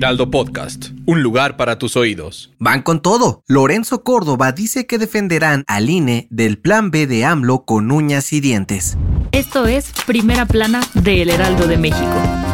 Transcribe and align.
Heraldo 0.00 0.30
Podcast, 0.30 0.92
un 1.04 1.22
lugar 1.22 1.58
para 1.58 1.76
tus 1.76 1.94
oídos. 1.94 2.50
Van 2.58 2.80
con 2.80 3.02
todo. 3.02 3.44
Lorenzo 3.46 4.02
Córdoba 4.02 4.52
dice 4.52 4.86
que 4.86 4.96
defenderán 4.96 5.62
al 5.66 5.90
INE 5.90 6.26
del 6.30 6.56
plan 6.56 6.90
B 6.90 7.06
de 7.06 7.26
AMLO 7.26 7.66
con 7.66 7.92
uñas 7.92 8.32
y 8.32 8.40
dientes. 8.40 8.96
Esto 9.30 9.66
es 9.66 9.92
Primera 10.06 10.46
Plana 10.46 10.80
de 10.94 11.20
El 11.20 11.28
Heraldo 11.28 11.66
de 11.66 11.76
México. 11.76 12.49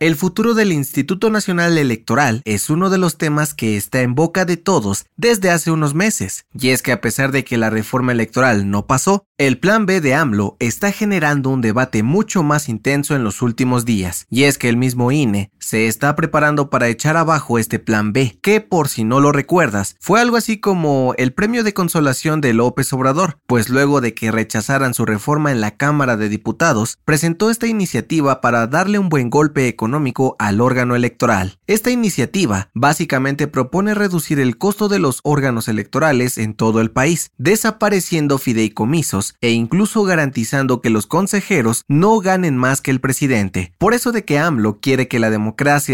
El 0.00 0.16
futuro 0.16 0.54
del 0.54 0.72
Instituto 0.72 1.28
Nacional 1.28 1.76
Electoral 1.76 2.40
es 2.46 2.70
uno 2.70 2.88
de 2.88 2.96
los 2.96 3.18
temas 3.18 3.52
que 3.52 3.76
está 3.76 4.00
en 4.00 4.14
boca 4.14 4.46
de 4.46 4.56
todos 4.56 5.04
desde 5.18 5.50
hace 5.50 5.70
unos 5.70 5.92
meses, 5.92 6.46
y 6.58 6.70
es 6.70 6.80
que 6.80 6.92
a 6.92 7.02
pesar 7.02 7.32
de 7.32 7.44
que 7.44 7.58
la 7.58 7.68
reforma 7.68 8.12
electoral 8.12 8.70
no 8.70 8.86
pasó, 8.86 9.26
el 9.36 9.58
plan 9.58 9.84
B 9.84 10.00
de 10.00 10.14
AMLO 10.14 10.56
está 10.58 10.90
generando 10.90 11.50
un 11.50 11.60
debate 11.60 12.02
mucho 12.02 12.42
más 12.42 12.70
intenso 12.70 13.14
en 13.14 13.24
los 13.24 13.42
últimos 13.42 13.84
días, 13.84 14.26
y 14.30 14.44
es 14.44 14.56
que 14.56 14.70
el 14.70 14.78
mismo 14.78 15.12
INE 15.12 15.50
se 15.60 15.86
está 15.86 16.16
preparando 16.16 16.70
para 16.70 16.88
echar 16.88 17.16
abajo 17.16 17.58
este 17.58 17.78
plan 17.78 18.12
B, 18.12 18.38
que 18.42 18.60
por 18.60 18.88
si 18.88 19.04
no 19.04 19.20
lo 19.20 19.30
recuerdas, 19.30 19.96
fue 20.00 20.20
algo 20.20 20.36
así 20.36 20.58
como 20.58 21.14
el 21.18 21.32
premio 21.32 21.62
de 21.62 21.74
consolación 21.74 22.40
de 22.40 22.54
López 22.54 22.92
Obrador, 22.92 23.38
pues 23.46 23.68
luego 23.68 24.00
de 24.00 24.14
que 24.14 24.32
rechazaran 24.32 24.94
su 24.94 25.04
reforma 25.04 25.52
en 25.52 25.60
la 25.60 25.76
Cámara 25.76 26.16
de 26.16 26.28
Diputados, 26.28 26.98
presentó 27.04 27.50
esta 27.50 27.66
iniciativa 27.66 28.40
para 28.40 28.66
darle 28.66 28.98
un 28.98 29.08
buen 29.08 29.30
golpe 29.30 29.68
económico 29.68 30.34
al 30.38 30.60
órgano 30.60 30.96
electoral. 30.96 31.58
Esta 31.66 31.90
iniciativa 31.90 32.70
básicamente 32.74 33.46
propone 33.46 33.94
reducir 33.94 34.40
el 34.40 34.56
costo 34.56 34.88
de 34.88 34.98
los 34.98 35.20
órganos 35.22 35.68
electorales 35.68 36.38
en 36.38 36.54
todo 36.54 36.80
el 36.80 36.90
país, 36.90 37.30
desapareciendo 37.36 38.38
fideicomisos 38.38 39.34
e 39.40 39.50
incluso 39.50 40.04
garantizando 40.04 40.80
que 40.80 40.90
los 40.90 41.06
consejeros 41.06 41.84
no 41.86 42.18
ganen 42.20 42.56
más 42.56 42.80
que 42.80 42.90
el 42.90 43.00
presidente. 43.00 43.74
Por 43.78 43.94
eso 43.94 44.10
de 44.12 44.24
que 44.24 44.38
AMLO 44.38 44.80
quiere 44.80 45.06
que 45.06 45.18
la 45.18 45.28
democracia 45.30 45.49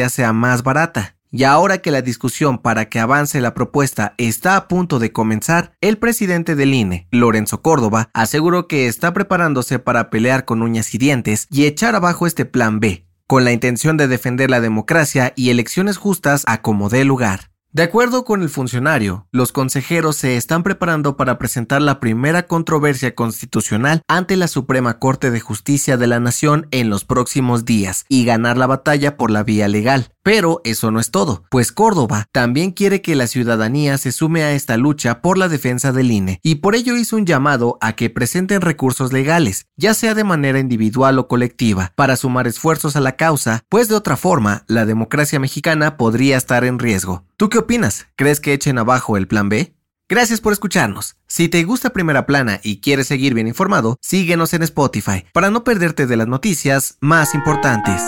sea 0.08 0.32
más 0.32 0.62
barata. 0.62 1.16
Y 1.30 1.44
ahora 1.44 1.78
que 1.78 1.90
la 1.90 2.02
discusión 2.02 2.58
para 2.58 2.88
que 2.88 3.00
avance 3.00 3.40
la 3.40 3.52
propuesta 3.52 4.14
está 4.16 4.56
a 4.56 4.68
punto 4.68 4.98
de 4.98 5.12
comenzar, 5.12 5.72
el 5.80 5.98
presidente 5.98 6.54
del 6.54 6.72
INE, 6.72 7.08
Lorenzo 7.10 7.62
Córdoba, 7.62 8.10
aseguró 8.14 8.68
que 8.68 8.86
está 8.86 9.12
preparándose 9.12 9.78
para 9.78 10.08
pelear 10.08 10.44
con 10.44 10.62
uñas 10.62 10.94
y 10.94 10.98
dientes 10.98 11.46
y 11.50 11.66
echar 11.66 11.94
abajo 11.94 12.26
este 12.26 12.44
plan 12.44 12.80
B, 12.80 13.06
con 13.26 13.44
la 13.44 13.52
intención 13.52 13.96
de 13.96 14.08
defender 14.08 14.50
la 14.50 14.60
democracia 14.60 15.32
y 15.36 15.50
elecciones 15.50 15.96
justas 15.96 16.44
a 16.46 16.62
como 16.62 16.88
dé 16.88 17.04
lugar. 17.04 17.50
De 17.76 17.82
acuerdo 17.82 18.24
con 18.24 18.40
el 18.40 18.48
funcionario, 18.48 19.26
los 19.32 19.52
consejeros 19.52 20.16
se 20.16 20.38
están 20.38 20.62
preparando 20.62 21.18
para 21.18 21.36
presentar 21.36 21.82
la 21.82 22.00
primera 22.00 22.46
controversia 22.46 23.14
constitucional 23.14 24.00
ante 24.08 24.36
la 24.36 24.48
Suprema 24.48 24.98
Corte 24.98 25.30
de 25.30 25.40
Justicia 25.40 25.98
de 25.98 26.06
la 26.06 26.18
Nación 26.18 26.68
en 26.70 26.88
los 26.88 27.04
próximos 27.04 27.66
días 27.66 28.06
y 28.08 28.24
ganar 28.24 28.56
la 28.56 28.66
batalla 28.66 29.18
por 29.18 29.30
la 29.30 29.42
vía 29.42 29.68
legal. 29.68 30.08
Pero 30.26 30.60
eso 30.64 30.90
no 30.90 30.98
es 30.98 31.12
todo, 31.12 31.44
pues 31.50 31.70
Córdoba 31.70 32.26
también 32.32 32.72
quiere 32.72 33.00
que 33.00 33.14
la 33.14 33.28
ciudadanía 33.28 33.96
se 33.96 34.10
sume 34.10 34.42
a 34.42 34.54
esta 34.54 34.76
lucha 34.76 35.22
por 35.22 35.38
la 35.38 35.48
defensa 35.48 35.92
del 35.92 36.10
INE 36.10 36.40
y 36.42 36.56
por 36.56 36.74
ello 36.74 36.96
hizo 36.96 37.14
un 37.14 37.26
llamado 37.26 37.78
a 37.80 37.92
que 37.92 38.10
presenten 38.10 38.60
recursos 38.60 39.12
legales, 39.12 39.66
ya 39.76 39.94
sea 39.94 40.14
de 40.14 40.24
manera 40.24 40.58
individual 40.58 41.20
o 41.20 41.28
colectiva, 41.28 41.92
para 41.94 42.16
sumar 42.16 42.48
esfuerzos 42.48 42.96
a 42.96 43.00
la 43.00 43.14
causa, 43.14 43.62
pues 43.68 43.86
de 43.86 43.94
otra 43.94 44.16
forma 44.16 44.64
la 44.66 44.84
democracia 44.84 45.38
mexicana 45.38 45.96
podría 45.96 46.36
estar 46.36 46.64
en 46.64 46.80
riesgo. 46.80 47.22
¿Tú 47.36 47.48
qué 47.48 47.58
opinas? 47.58 48.08
¿Crees 48.16 48.40
que 48.40 48.52
echen 48.52 48.78
abajo 48.78 49.16
el 49.16 49.28
plan 49.28 49.48
B? 49.48 49.76
Gracias 50.08 50.40
por 50.40 50.52
escucharnos. 50.52 51.14
Si 51.28 51.48
te 51.48 51.62
gusta 51.62 51.90
Primera 51.90 52.26
Plana 52.26 52.58
y 52.64 52.80
quieres 52.80 53.06
seguir 53.06 53.32
bien 53.32 53.46
informado, 53.46 53.96
síguenos 54.00 54.54
en 54.54 54.64
Spotify 54.64 55.24
para 55.32 55.50
no 55.50 55.62
perderte 55.62 56.08
de 56.08 56.16
las 56.16 56.26
noticias 56.26 56.96
más 57.00 57.32
importantes. 57.32 58.02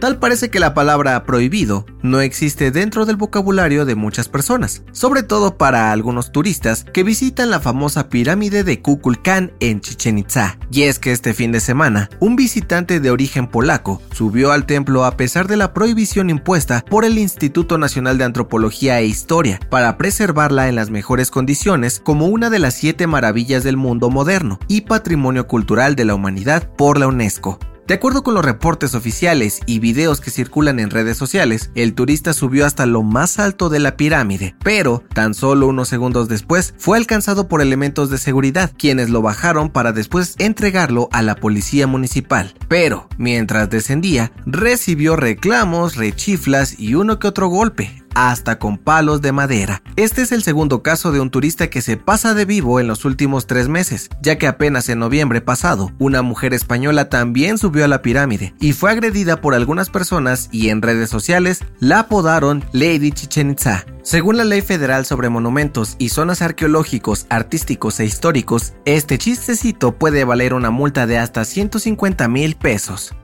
Tal 0.00 0.20
parece 0.20 0.48
que 0.48 0.60
la 0.60 0.74
palabra 0.74 1.24
prohibido 1.24 1.84
no 2.02 2.20
existe 2.20 2.70
dentro 2.70 3.04
del 3.04 3.16
vocabulario 3.16 3.84
de 3.84 3.96
muchas 3.96 4.28
personas, 4.28 4.82
sobre 4.92 5.24
todo 5.24 5.56
para 5.56 5.90
algunos 5.90 6.30
turistas 6.30 6.84
que 6.84 7.02
visitan 7.02 7.50
la 7.50 7.58
famosa 7.58 8.08
pirámide 8.08 8.62
de 8.62 8.80
Kukulcán 8.80 9.52
en 9.58 9.80
Chichen 9.80 10.18
Itza. 10.18 10.56
Y 10.70 10.82
es 10.82 11.00
que 11.00 11.10
este 11.10 11.34
fin 11.34 11.50
de 11.50 11.58
semana, 11.58 12.10
un 12.20 12.36
visitante 12.36 13.00
de 13.00 13.10
origen 13.10 13.48
polaco 13.48 14.00
subió 14.12 14.52
al 14.52 14.66
templo 14.66 15.04
a 15.04 15.16
pesar 15.16 15.48
de 15.48 15.56
la 15.56 15.74
prohibición 15.74 16.30
impuesta 16.30 16.84
por 16.88 17.04
el 17.04 17.18
Instituto 17.18 17.76
Nacional 17.76 18.18
de 18.18 18.24
Antropología 18.24 19.00
e 19.00 19.06
Historia 19.06 19.58
para 19.68 19.98
preservarla 19.98 20.68
en 20.68 20.76
las 20.76 20.90
mejores 20.90 21.32
condiciones 21.32 21.98
como 21.98 22.26
una 22.26 22.50
de 22.50 22.60
las 22.60 22.74
siete 22.74 23.08
maravillas 23.08 23.64
del 23.64 23.76
mundo 23.76 24.10
moderno 24.10 24.60
y 24.68 24.82
patrimonio 24.82 25.48
cultural 25.48 25.96
de 25.96 26.04
la 26.04 26.14
humanidad 26.14 26.70
por 26.76 26.98
la 26.98 27.08
UNESCO. 27.08 27.58
De 27.88 27.94
acuerdo 27.94 28.22
con 28.22 28.34
los 28.34 28.44
reportes 28.44 28.94
oficiales 28.94 29.60
y 29.64 29.78
videos 29.78 30.20
que 30.20 30.30
circulan 30.30 30.78
en 30.78 30.90
redes 30.90 31.16
sociales, 31.16 31.70
el 31.74 31.94
turista 31.94 32.34
subió 32.34 32.66
hasta 32.66 32.84
lo 32.84 33.02
más 33.02 33.38
alto 33.38 33.70
de 33.70 33.78
la 33.78 33.96
pirámide, 33.96 34.54
pero 34.62 35.02
tan 35.14 35.32
solo 35.32 35.68
unos 35.68 35.88
segundos 35.88 36.28
después 36.28 36.74
fue 36.76 36.98
alcanzado 36.98 37.48
por 37.48 37.62
elementos 37.62 38.10
de 38.10 38.18
seguridad, 38.18 38.72
quienes 38.76 39.08
lo 39.08 39.22
bajaron 39.22 39.70
para 39.70 39.92
después 39.92 40.34
entregarlo 40.38 41.08
a 41.12 41.22
la 41.22 41.34
policía 41.36 41.86
municipal. 41.86 42.52
Pero, 42.68 43.08
mientras 43.16 43.70
descendía, 43.70 44.32
recibió 44.44 45.16
reclamos, 45.16 45.96
rechiflas 45.96 46.78
y 46.78 46.94
uno 46.94 47.18
que 47.18 47.26
otro 47.26 47.48
golpe, 47.48 48.04
hasta 48.18 48.58
con 48.58 48.78
palos 48.78 49.22
de 49.22 49.30
madera. 49.30 49.80
Este 49.94 50.22
es 50.22 50.32
el 50.32 50.42
segundo 50.42 50.82
caso 50.82 51.12
de 51.12 51.20
un 51.20 51.30
turista 51.30 51.70
que 51.70 51.82
se 51.82 51.96
pasa 51.96 52.34
de 52.34 52.44
vivo 52.44 52.80
en 52.80 52.88
los 52.88 53.04
últimos 53.04 53.46
tres 53.46 53.68
meses, 53.68 54.10
ya 54.20 54.38
que 54.38 54.48
apenas 54.48 54.88
en 54.88 54.98
noviembre 54.98 55.40
pasado, 55.40 55.92
una 56.00 56.22
mujer 56.22 56.52
española 56.52 57.08
también 57.10 57.58
subió 57.58 57.84
a 57.84 57.88
la 57.88 58.02
pirámide 58.02 58.54
y 58.58 58.72
fue 58.72 58.90
agredida 58.90 59.40
por 59.40 59.54
algunas 59.54 59.88
personas 59.88 60.48
y 60.50 60.70
en 60.70 60.82
redes 60.82 61.10
sociales 61.10 61.60
la 61.78 62.00
apodaron 62.00 62.64
Lady 62.72 63.12
Chichen 63.12 63.52
Itza. 63.52 63.84
Según 64.02 64.36
la 64.36 64.44
ley 64.44 64.62
federal 64.62 65.06
sobre 65.06 65.28
monumentos 65.28 65.94
y 65.98 66.08
zonas 66.08 66.42
arqueológicos, 66.42 67.26
artísticos 67.30 68.00
e 68.00 68.04
históricos, 68.04 68.72
este 68.84 69.18
chistecito 69.18 69.92
puede 69.92 70.24
valer 70.24 70.54
una 70.54 70.70
multa 70.70 71.06
de 71.06 71.18
hasta 71.18 71.44
150 71.44 72.26
mil 72.26 72.56
pesos. 72.56 73.14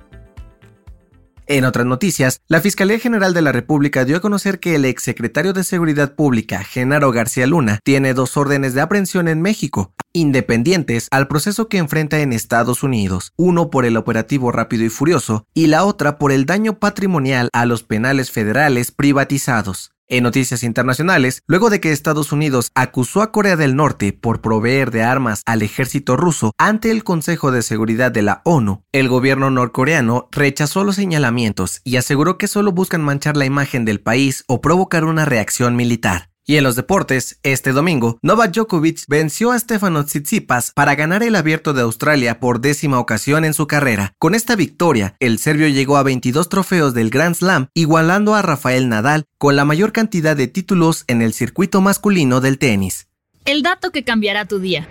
En 1.47 1.67
otras 1.67 1.85
noticias, 1.85 2.41
la 2.49 2.63
Fiscalía 2.63 2.99
General 2.99 3.35
de 3.35 3.43
la 3.43 3.53
República 3.53 4.07
dio 4.07 4.17
a 4.17 4.21
conocer 4.21 4.61
que 4.61 4.75
el 4.75 4.87
exsecretario 4.87 5.53
de 5.53 5.63
Seguridad 5.63 6.15
Pública, 6.15 6.65
Genaro 6.65 7.13
García 7.13 7.47
Luna, 7.47 7.81
tiene 7.85 8.15
dos 8.15 8.39
órdenes 8.39 8.73
de 8.73 8.81
aprehensión 8.81 9.29
en 9.29 9.43
México, 9.43 9.93
independientes 10.15 11.09
al 11.11 11.29
proceso 11.29 11.69
que 11.69 11.77
enfrenta 11.77 12.21
en 12.21 12.33
Estados 12.33 12.83
Unidos, 12.83 13.33
uno 13.37 13.69
por 13.69 13.85
el 13.85 13.99
operativo 13.99 14.53
rápido 14.53 14.85
y 14.85 14.89
furioso 14.89 15.45
y 15.53 15.67
la 15.67 15.85
otra 15.85 16.19
por 16.19 16.33
el 16.33 16.47
daño 16.47 16.79
patrimonial 16.79 17.51
a 17.53 17.67
los 17.67 17.83
penales 17.83 18.31
federales 18.31 18.91
privatizados. 18.91 19.94
En 20.07 20.23
noticias 20.23 20.63
internacionales, 20.63 21.43
luego 21.47 21.71
de 21.71 21.81
que 21.81 21.91
Estados 21.91 22.31
Unidos 22.31 22.71
acusó 22.75 23.23
a 23.23 23.33
Corea 23.33 23.57
del 23.57 23.75
Norte 23.75 24.13
por 24.13 24.43
proveer 24.43 24.91
de 24.91 25.03
armas 25.03 25.43
al 25.47 25.63
ejército 25.63 26.17
ruso 26.17 26.53
ante 26.59 26.91
el 26.91 27.05
Consejo 27.05 27.51
de 27.51 27.63
Seguridad 27.63 28.13
de 28.13 28.21
la 28.21 28.43
ONU, 28.45 28.85
el 28.93 29.09
gobierno 29.09 29.51
norcoreano 29.51 30.29
rechazó 30.31 30.85
los 30.85 30.97
señalamientos 30.97 31.81
y 31.85 31.97
aseguró 31.97 32.37
que 32.37 32.49
solo 32.49 32.73
buscan 32.73 33.03
manchar 33.03 33.39
la 33.39 33.47
imagen 33.47 33.87
del 33.87 34.01
país 34.01 34.45
o 34.47 34.61
provocar 34.61 35.05
una 35.05 35.25
reacción 35.25 35.75
militar. 35.75 36.34
Y 36.47 36.57
en 36.57 36.65
los 36.65 36.77
deportes, 36.77 37.39
este 37.43 37.73
domingo, 37.73 38.19
Novak 38.21 38.53
Djokovic 38.53 39.05
venció 39.09 39.51
a 39.51 39.59
Stefano 39.59 40.05
Tsitsipas 40.05 40.73
para 40.75 40.95
ganar 40.95 41.23
el 41.23 41.37
Abierto 41.37 41.73
de 41.73 41.81
Australia 41.81 42.39
por 42.39 42.61
décima 42.61 42.99
ocasión 42.99 43.47
en 43.47 43.55
su 43.55 43.67
carrera. 43.67 44.13
Con 44.19 44.35
esta 44.35 44.55
victoria, 44.55 45.17
el 45.21 45.39
serbio 45.39 45.69
llegó 45.69 45.97
a 45.97 46.03
22 46.03 46.51
trofeos 46.51 46.93
del 46.93 47.09
Grand 47.09 47.35
Slam, 47.35 47.69
igualando 47.73 48.35
a 48.35 48.43
Rafael 48.43 48.91
Nadal 48.91 49.25
con 49.39 49.57
la 49.57 49.65
mayor 49.65 49.93
cantidad 49.93 50.37
de 50.37 50.47
títulos 50.47 51.05
en 51.07 51.23
el 51.23 51.33
circuito 51.33 51.81
masculino 51.81 52.43
del 52.43 52.59
tenis. 52.59 53.09
El 53.47 53.63
dato 53.63 53.91
que 53.91 54.05
cambiará 54.05 54.45
tu 54.45 54.59
día. 54.59 54.87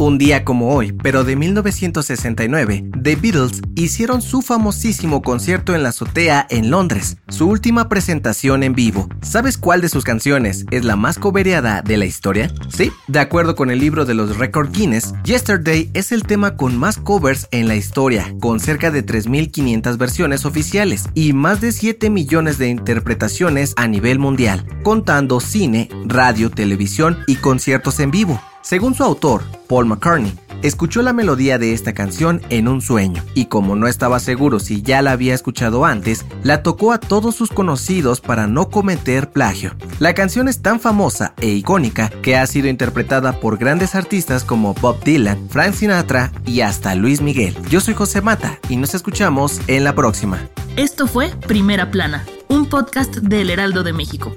Un 0.00 0.16
día 0.16 0.46
como 0.46 0.74
hoy, 0.74 0.92
pero 0.92 1.24
de 1.24 1.36
1969, 1.36 2.86
The 3.02 3.16
Beatles 3.16 3.60
hicieron 3.74 4.22
su 4.22 4.40
famosísimo 4.40 5.20
concierto 5.20 5.74
en 5.74 5.82
la 5.82 5.90
azotea 5.90 6.46
en 6.48 6.70
Londres, 6.70 7.18
su 7.28 7.46
última 7.46 7.90
presentación 7.90 8.62
en 8.62 8.72
vivo. 8.72 9.10
¿Sabes 9.20 9.58
cuál 9.58 9.82
de 9.82 9.90
sus 9.90 10.02
canciones 10.02 10.64
es 10.70 10.86
la 10.86 10.96
más 10.96 11.18
cobereada 11.18 11.82
de 11.82 11.98
la 11.98 12.06
historia? 12.06 12.50
Sí, 12.74 12.90
de 13.08 13.18
acuerdo 13.18 13.54
con 13.54 13.70
el 13.70 13.78
libro 13.78 14.06
de 14.06 14.14
los 14.14 14.38
Record 14.38 14.72
Guinness, 14.72 15.12
Yesterday 15.22 15.90
es 15.92 16.12
el 16.12 16.22
tema 16.22 16.56
con 16.56 16.78
más 16.78 16.96
covers 16.96 17.46
en 17.50 17.68
la 17.68 17.76
historia, 17.76 18.34
con 18.40 18.58
cerca 18.58 18.90
de 18.90 19.04
3.500 19.04 19.98
versiones 19.98 20.46
oficiales 20.46 21.10
y 21.12 21.34
más 21.34 21.60
de 21.60 21.72
7 21.72 22.08
millones 22.08 22.56
de 22.56 22.70
interpretaciones 22.70 23.74
a 23.76 23.86
nivel 23.86 24.18
mundial, 24.18 24.64
contando 24.82 25.40
cine, 25.40 25.90
radio, 26.06 26.50
televisión 26.50 27.18
y 27.26 27.36
conciertos 27.36 28.00
en 28.00 28.10
vivo. 28.10 28.40
Según 28.62 28.94
su 28.94 29.02
autor, 29.02 29.42
Paul 29.68 29.86
McCartney, 29.86 30.38
escuchó 30.62 31.00
la 31.00 31.14
melodía 31.14 31.58
de 31.58 31.72
esta 31.72 31.94
canción 31.94 32.42
en 32.50 32.68
un 32.68 32.82
sueño 32.82 33.22
y 33.34 33.46
como 33.46 33.74
no 33.74 33.88
estaba 33.88 34.20
seguro 34.20 34.60
si 34.60 34.82
ya 34.82 35.00
la 35.00 35.12
había 35.12 35.34
escuchado 35.34 35.86
antes, 35.86 36.26
la 36.42 36.62
tocó 36.62 36.92
a 36.92 37.00
todos 37.00 37.34
sus 37.34 37.48
conocidos 37.48 38.20
para 38.20 38.46
no 38.46 38.68
cometer 38.68 39.30
plagio. 39.30 39.74
La 39.98 40.14
canción 40.14 40.46
es 40.46 40.60
tan 40.60 40.78
famosa 40.78 41.32
e 41.40 41.48
icónica 41.48 42.10
que 42.22 42.36
ha 42.36 42.46
sido 42.46 42.68
interpretada 42.68 43.40
por 43.40 43.56
grandes 43.56 43.94
artistas 43.94 44.44
como 44.44 44.74
Bob 44.74 45.02
Dylan, 45.02 45.48
Frank 45.48 45.72
Sinatra 45.72 46.30
y 46.44 46.60
hasta 46.60 46.94
Luis 46.94 47.22
Miguel. 47.22 47.56
Yo 47.70 47.80
soy 47.80 47.94
José 47.94 48.20
Mata 48.20 48.58
y 48.68 48.76
nos 48.76 48.94
escuchamos 48.94 49.60
en 49.68 49.84
la 49.84 49.94
próxima. 49.94 50.38
Esto 50.76 51.06
fue 51.06 51.30
Primera 51.46 51.90
Plana, 51.90 52.26
un 52.48 52.66
podcast 52.66 53.16
del 53.16 53.48
Heraldo 53.48 53.82
de 53.82 53.94
México. 53.94 54.36